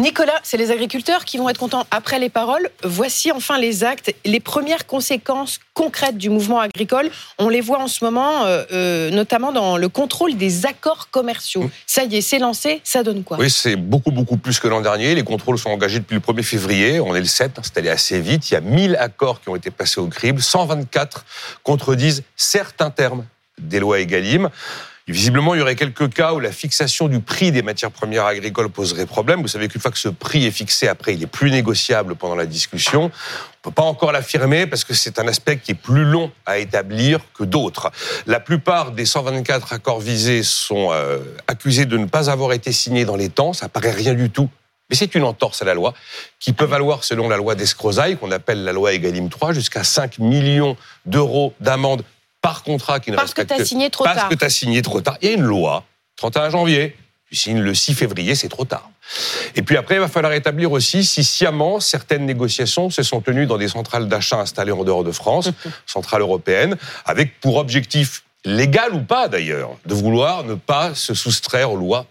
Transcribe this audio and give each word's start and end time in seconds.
Nicolas, 0.00 0.40
c'est 0.42 0.56
les 0.56 0.70
agriculteurs 0.70 1.26
qui 1.26 1.36
vont 1.36 1.50
être 1.50 1.58
contents 1.58 1.86
après 1.90 2.18
les 2.18 2.30
paroles. 2.30 2.70
Voici 2.82 3.32
enfin 3.32 3.58
les 3.58 3.84
actes, 3.84 4.14
les 4.24 4.40
premières 4.40 4.86
conséquences 4.86 5.60
concrètes 5.74 6.16
du 6.16 6.30
mouvement 6.30 6.58
agricole. 6.58 7.10
On 7.38 7.50
les 7.50 7.60
voit 7.60 7.80
en 7.80 7.86
ce 7.86 8.02
moment, 8.02 8.46
euh, 8.46 8.64
euh, 8.72 9.10
notamment 9.10 9.52
dans 9.52 9.76
le 9.76 9.90
contrôle 9.90 10.38
des 10.38 10.64
accords 10.64 11.10
commerciaux. 11.10 11.64
Mmh. 11.64 11.70
Ça 11.86 12.04
y 12.04 12.16
est, 12.16 12.22
c'est 12.22 12.38
lancé, 12.38 12.80
ça 12.82 13.02
donne 13.02 13.24
quoi? 13.24 13.36
Oui, 13.36 13.50
c'est 13.50 13.76
beaucoup, 13.76 14.10
beaucoup 14.10 14.38
plus 14.38 14.58
que 14.58 14.68
l'an 14.68 14.80
dernier. 14.80 15.14
Les 15.14 15.22
contrôles 15.22 15.58
sont 15.58 15.68
engagés 15.68 15.98
depuis 15.98 16.14
le 16.14 16.20
1er 16.20 16.42
février. 16.42 16.98
On 17.00 17.14
est 17.14 17.20
le 17.20 17.26
7, 17.26 17.58
hein, 17.58 17.62
c'est 17.62 17.76
allé 17.76 17.90
assez 17.90 18.18
vite. 18.20 18.50
Il 18.50 18.54
y 18.54 18.56
a 18.56 18.62
1000 18.62 18.96
accords 18.96 19.42
qui 19.42 19.50
ont 19.50 19.56
été 19.56 19.70
passés 19.70 20.00
au 20.00 20.06
crible. 20.06 20.40
124 20.40 21.26
contredisent 21.62 22.22
certains 22.36 22.88
termes 22.88 23.26
des 23.58 23.80
lois 23.80 24.00
Egalim. 24.00 24.48
Visiblement, 25.10 25.54
il 25.54 25.58
y 25.58 25.60
aurait 25.62 25.74
quelques 25.74 26.12
cas 26.12 26.34
où 26.34 26.40
la 26.40 26.52
fixation 26.52 27.08
du 27.08 27.20
prix 27.20 27.50
des 27.50 27.62
matières 27.62 27.90
premières 27.90 28.26
agricoles 28.26 28.68
poserait 28.68 29.06
problème. 29.06 29.42
Vous 29.42 29.48
savez 29.48 29.66
qu'une 29.66 29.80
fois 29.80 29.90
que 29.90 29.98
ce 29.98 30.08
prix 30.08 30.46
est 30.46 30.52
fixé, 30.52 30.86
après, 30.86 31.14
il 31.14 31.22
est 31.22 31.26
plus 31.26 31.50
négociable 31.50 32.14
pendant 32.14 32.36
la 32.36 32.46
discussion. 32.46 33.10
On 33.58 33.70
peut 33.70 33.74
pas 33.74 33.82
encore 33.82 34.12
l'affirmer 34.12 34.66
parce 34.66 34.84
que 34.84 34.94
c'est 34.94 35.18
un 35.18 35.26
aspect 35.26 35.58
qui 35.58 35.72
est 35.72 35.74
plus 35.74 36.04
long 36.04 36.30
à 36.46 36.58
établir 36.58 37.18
que 37.34 37.42
d'autres. 37.42 37.90
La 38.26 38.38
plupart 38.38 38.92
des 38.92 39.04
124 39.04 39.72
accords 39.72 40.00
visés 40.00 40.44
sont 40.44 40.90
euh, 40.92 41.18
accusés 41.48 41.86
de 41.86 41.96
ne 41.96 42.06
pas 42.06 42.30
avoir 42.30 42.52
été 42.52 42.70
signés 42.70 43.04
dans 43.04 43.16
les 43.16 43.30
temps. 43.30 43.52
Ça 43.52 43.68
paraît 43.68 43.90
rien 43.90 44.14
du 44.14 44.30
tout 44.30 44.48
mais 44.90 44.96
c'est 44.96 45.14
une 45.14 45.22
entorse 45.22 45.62
à 45.62 45.64
la 45.64 45.74
loi 45.74 45.94
qui 46.40 46.52
peut 46.52 46.64
valoir, 46.64 47.04
selon 47.04 47.28
la 47.28 47.36
loi 47.36 47.54
d'escrozaille, 47.54 48.16
qu'on 48.16 48.32
appelle 48.32 48.64
la 48.64 48.72
loi 48.72 48.92
Egalim 48.92 49.28
3, 49.28 49.52
jusqu'à 49.52 49.84
5 49.84 50.18
millions 50.18 50.76
d'euros 51.06 51.54
d'amende 51.60 52.02
par 52.42 52.62
contrat 52.62 53.00
qui 53.00 53.10
ne 53.10 53.16
Parce 53.16 53.34
que 53.34 53.42
tu 53.42 53.54
as 53.54 53.64
signé 53.64 53.90
trop 53.90 54.04
tard. 54.04 54.14
Parce 54.14 54.28
que 54.28 54.34
tu 54.34 54.44
as 54.44 54.50
signé 54.50 54.82
trop 54.82 55.00
tard. 55.00 55.16
Il 55.22 55.28
y 55.28 55.32
a 55.32 55.34
une 55.34 55.42
loi, 55.42 55.84
31 56.16 56.50
janvier, 56.50 56.96
tu 57.28 57.36
signes 57.36 57.60
le 57.60 57.74
6 57.74 57.94
février, 57.94 58.34
c'est 58.34 58.48
trop 58.48 58.64
tard. 58.64 58.90
Et 59.54 59.62
puis 59.62 59.76
après, 59.76 59.96
il 59.96 60.00
va 60.00 60.08
falloir 60.08 60.32
établir 60.32 60.72
aussi 60.72 61.04
si 61.04 61.24
sciemment 61.24 61.80
certaines 61.80 62.26
négociations 62.26 62.90
se 62.90 63.02
sont 63.02 63.20
tenues 63.20 63.46
dans 63.46 63.58
des 63.58 63.68
centrales 63.68 64.08
d'achat 64.08 64.38
installées 64.38 64.72
en 64.72 64.84
dehors 64.84 65.04
de 65.04 65.12
France, 65.12 65.50
centrales 65.86 66.22
européennes, 66.22 66.76
avec 67.04 67.40
pour 67.40 67.56
objectif 67.56 68.24
légal 68.44 68.94
ou 68.94 69.02
pas 69.02 69.28
d'ailleurs, 69.28 69.76
de 69.84 69.94
vouloir 69.94 70.44
ne 70.44 70.54
pas 70.54 70.94
se 70.94 71.14
soustraire 71.14 71.72
aux 71.72 71.76
lois 71.76 72.06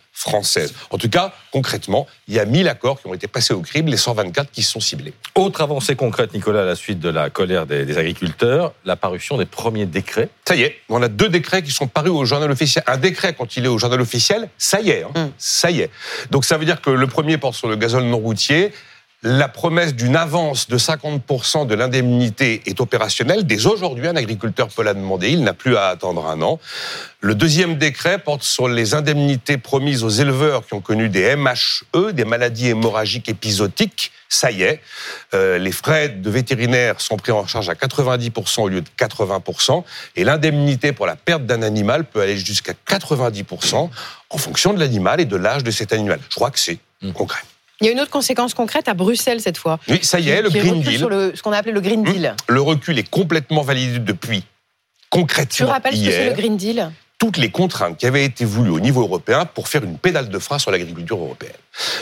En 0.92 0.98
tout 0.98 1.10
cas, 1.10 1.34
concrètement, 1.52 2.08
il 2.28 2.36
y 2.36 2.40
a 2.40 2.46
1000 2.46 2.68
accords 2.68 3.02
qui 3.02 3.08
ont 3.08 3.14
été 3.14 3.28
passés 3.28 3.54
au 3.54 3.62
crible, 3.62 3.90
les 3.92 3.98
124 3.98 4.52
qui 4.52 4.64
sont 4.64 4.80
ciblés. 4.80 5.14
Autre 5.36 5.62
avancée 5.62 5.96
concrète, 5.96 6.34
Nicolas, 6.34 6.62
à 6.64 6.66
la 6.66 6.76
suite 6.76 7.00
de 7.00 7.10
la 7.10 7.30
colère 7.30 7.66
des, 7.66 7.98
agriculteurs, 7.98 8.74
la 8.86 8.96
parution 8.96 9.38
des 9.38 9.46
premiers 9.46 9.86
décrets. 9.86 10.30
Ça 10.48 10.56
y 10.56 10.64
est, 10.64 10.78
on 10.90 11.02
a 11.02 11.08
deux 11.08 11.30
décrets 11.30 11.64
qui 11.64 11.72
sont 11.72 11.88
parus 11.88 12.12
au 12.12 12.26
journal 12.26 12.52
officiel. 12.52 12.84
Un 12.88 12.98
décret, 12.98 13.34
quand 13.34 13.56
il 13.56 13.66
est 13.66 13.70
au 13.70 13.78
journal 13.78 14.02
officiel, 14.02 14.50
ça 14.58 14.82
y 14.82 14.90
est, 14.90 15.04
hein, 15.04 15.12
mm. 15.16 15.32
ça 15.38 15.72
y 15.72 15.82
est. 15.82 15.90
Donc 16.32 16.46
ça 16.46 16.58
veut 16.58 16.66
dire 16.66 16.82
que 16.82 16.90
le 16.90 17.08
premier 17.08 17.38
porte 17.38 17.56
sur 17.56 17.68
le 17.68 17.76
gazole 17.76 18.04
non 18.04 18.18
routier, 18.18 18.74
la 19.22 19.50
promesse 19.50 19.96
d'une 19.96 20.16
avance 20.16 20.70
de 20.70 20.78
50% 20.78 21.68
de 21.68 21.76
l'indemnité 21.76 22.62
est 22.66 22.80
opérationnelle. 22.80 23.46
Dès 23.46 23.66
aujourd'hui, 23.66 24.08
un 24.08 24.16
agriculteur 24.16 24.70
peut 24.70 24.84
la 24.84 24.94
demander. 24.94 25.30
Il 25.30 25.44
n'a 25.44 25.54
plus 25.54 25.76
à 25.76 25.88
attendre 25.88 26.26
un 26.28 26.42
an. 26.42 26.58
Le 27.20 27.36
deuxième 27.36 27.78
décret 27.78 28.20
porte 28.20 28.44
sur 28.44 28.70
les 28.70 28.94
indemnités 28.94 29.58
promises 29.58 30.06
aux 30.06 30.10
éleveurs 30.10 30.66
qui 30.66 30.74
ont 30.74 30.80
connu 30.80 31.10
des 31.10 31.36
MHE, 31.36 32.14
des 32.14 32.24
maladies 32.24 32.70
hémorragiques 32.70 33.28
épisodiques. 33.28 34.14
Ça 34.30 34.52
y 34.52 34.62
est, 34.62 34.80
euh, 35.34 35.58
les 35.58 35.74
frais 35.74 36.08
de 36.08 36.30
vétérinaire 36.30 37.02
sont 37.02 37.18
pris 37.18 37.34
en 37.34 37.46
charge 37.46 37.68
à 37.68 37.74
90% 37.74 38.62
au 38.62 38.70
lieu 38.70 38.82
de 38.82 38.90
80%, 38.98 39.84
et 40.16 40.24
l'indemnité 40.24 40.94
pour 40.94 41.08
la 41.08 41.16
perte 41.16 41.46
d'un 41.46 41.64
animal 41.64 42.06
peut 42.06 42.22
aller 42.22 42.38
jusqu'à 42.38 42.74
90% 42.88 43.90
en 44.30 44.38
fonction 44.38 44.72
de 44.72 44.80
l'animal 44.80 45.20
et 45.20 45.26
de 45.26 45.36
l'âge 45.36 45.64
de 45.64 45.72
cet 45.72 45.92
animal. 45.92 46.20
Je 46.30 46.36
crois 46.36 46.52
que 46.52 46.60
c'est 46.60 46.78
concret. 47.16 47.42
Il 47.82 47.86
y 47.86 47.90
a 47.90 47.92
une 47.92 48.00
autre 48.00 48.12
conséquence 48.12 48.54
concrète 48.54 48.88
à 48.88 48.94
Bruxelles 48.94 49.42
cette 49.42 49.58
fois. 49.58 49.80
Oui, 49.88 50.00
ça 50.02 50.20
y 50.20 50.30
est, 50.30 50.42
le 50.42 50.50
Green 50.50 50.82
Deal. 50.82 50.98
Sur 50.98 51.10
ce 51.10 51.42
qu'on 51.42 51.52
a 51.52 51.58
appelé 51.58 51.72
le 51.72 51.82
Green 51.82 52.06
hum, 52.06 52.14
Deal. 52.14 52.36
Le 52.48 52.62
recul 52.62 53.00
est 53.00 53.10
complètement 53.10 53.62
validé 53.62 54.00
depuis. 54.00 54.44
Concrètement. 55.10 55.56
Tu 55.56 55.64
rappelles 55.64 55.96
ce 55.96 56.06
que 56.06 56.12
c'est 56.12 56.30
le 56.30 56.36
Green 56.36 56.58
Deal? 56.58 56.92
Toutes 57.18 57.38
les 57.38 57.50
contraintes 57.50 57.98
qui 57.98 58.06
avaient 58.06 58.24
été 58.24 58.46
voulues 58.46 58.70
au 58.70 58.80
niveau 58.80 59.02
européen 59.02 59.46
pour 59.46 59.68
faire 59.68 59.84
une 59.84 59.98
pédale 59.98 60.30
de 60.30 60.40
frein 60.40 60.60
sur 60.60 60.72
l'agriculture 60.72 61.18
européenne. 61.18 61.52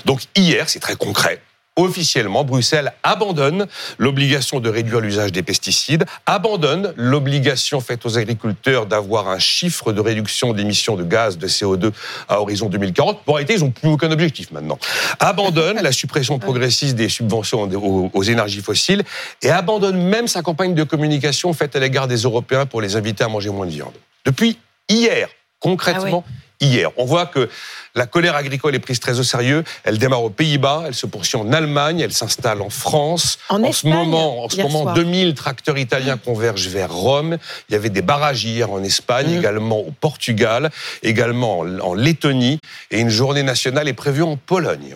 Donc 0.06 0.22
hier, 0.36 0.70
c'est 0.70 0.80
très 0.80 0.96
concret, 0.96 1.42
officiellement, 1.78 2.44
Bruxelles 2.44 2.92
abandonne 3.04 3.68
l'obligation 3.98 4.60
de 4.60 4.70
réduire 4.70 5.00
l'usage 5.00 5.32
des 5.32 5.44
pesticides, 5.44 6.06
abandonne 6.26 6.94
l'obligation 6.98 7.80
faite 7.80 8.06
aux 8.06 8.18
agriculteurs 8.18 8.88
d'avoir 8.88 9.30
un 9.30 9.40
chiffre 9.40 9.94
de 9.94 10.02
réduction 10.02 10.54
d'émissions 10.54 10.96
de 10.96 11.04
gaz 11.04 11.38
de 11.38 11.48
CO2 11.48 11.92
à 12.28 12.42
horizon 12.42 12.68
2040. 12.68 13.24
Pour 13.24 13.36
réalité, 13.36 13.54
ils 13.54 13.62
n'ont 13.62 13.72
plus 13.72 13.90
aucun 13.90 14.12
objectif 14.12 14.52
maintenant. 14.52 14.80
Abandonne 15.20 15.80
la 15.82 15.92
suppression 15.92 16.40
progressive 16.48 16.96
des 16.96 17.10
subventions 17.10 17.70
aux, 18.14 18.24
énergies 18.24 18.62
fossiles 18.62 19.04
et 19.42 19.50
abandonne 19.50 20.02
même 20.02 20.28
sa 20.28 20.42
campagne 20.42 20.74
de 20.74 20.84
communication 20.84 21.54
faite 21.54 21.76
à 21.76 21.80
l'égard 21.80 22.08
des 22.08 22.18
Européens 22.18 22.66
pour 22.66 22.82
les 22.82 22.96
inviter 22.96 23.24
à 23.24 23.28
manger 23.28 23.52
moins 23.52 23.68
de 23.68 23.72
viande. 23.72 23.94
Depuis 24.26 24.58
hier, 24.90 25.30
concrètement, 25.60 26.24
ah 26.28 26.47
hier. 26.60 26.92
On 26.98 27.06
voit 27.06 27.26
que 27.26 27.50
la 27.96 28.06
colère 28.06 28.36
agricole 28.36 28.76
est 28.76 28.80
prise 28.80 29.00
très 29.00 29.20
au 29.20 29.24
sérieux. 29.24 29.64
Elle 29.84 29.98
démarre 29.98 30.24
aux 30.24 30.30
Pays-Bas, 30.30 30.84
elle 30.88 30.94
se 30.94 31.06
poursuit 31.06 31.38
en 31.38 31.52
Allemagne, 31.52 32.00
elle 32.00 32.14
s'installe 32.14 32.62
en 32.62 32.70
France. 32.70 33.40
En, 33.50 33.72
ce 33.72 33.88
moment, 33.88 34.44
en 34.46 34.50
ce 34.50 34.62
moment 34.62 34.94
2000 34.94 35.34
tracteurs 35.34 35.78
italiens 35.78 36.18
convergent 36.18 36.68
vers 36.68 36.92
Rome. 36.94 37.38
Il 37.70 37.74
y 37.74 37.76
avait 37.76 37.90
des 37.90 38.02
barrages 38.02 38.44
hier 38.44 38.72
en 38.72 38.84
Espagne, 38.84 39.36
mm. 39.36 39.38
également 39.40 39.80
au 39.80 39.92
Portugal, 39.92 40.72
également 41.04 41.60
en 41.60 41.94
Lettonie. 41.94 42.60
Et 42.92 43.00
une 43.00 43.10
journée 43.10 43.44
nationale 43.44 43.88
est 43.88 43.94
prévue 43.94 44.24
en 44.24 44.38
Pologne. 44.38 44.96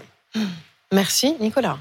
Merci, 0.92 1.36
Nicolas. 1.40 1.78